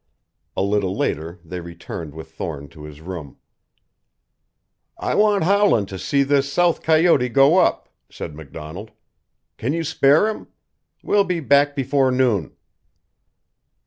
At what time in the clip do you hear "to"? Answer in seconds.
2.69-2.85, 5.89-5.99